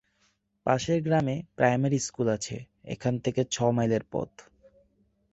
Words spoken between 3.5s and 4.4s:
ছ মাইলের পথ।